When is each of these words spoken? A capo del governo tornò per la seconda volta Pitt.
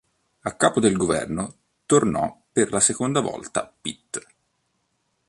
A 0.41 0.55
capo 0.55 0.79
del 0.79 0.97
governo 0.97 1.57
tornò 1.85 2.35
per 2.51 2.71
la 2.71 2.79
seconda 2.79 3.19
volta 3.19 3.71
Pitt. 3.81 4.19